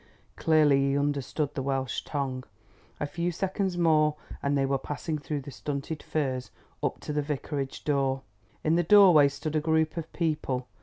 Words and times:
Clearly, 0.35 0.79
he 0.79 0.97
understood 0.97 1.53
the 1.53 1.61
Welsh 1.61 2.03
tongue. 2.03 2.43
A 2.99 3.05
few 3.05 3.31
seconds 3.31 3.77
more 3.77 4.15
and 4.41 4.57
they 4.57 4.65
were 4.65 4.79
passing 4.79 5.19
through 5.19 5.41
the 5.41 5.51
stunted 5.51 6.01
firs 6.01 6.49
up 6.81 6.99
to 7.01 7.13
the 7.13 7.21
Vicarage 7.21 7.83
door. 7.83 8.23
In 8.63 8.73
the 8.77 8.81
doorway 8.81 9.27
stood 9.27 9.55
a 9.55 9.59
group 9.61 9.97
of 9.97 10.11
people. 10.11 10.65